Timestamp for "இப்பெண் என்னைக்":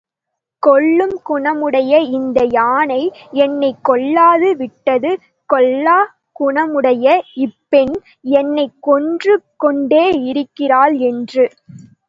7.37-8.77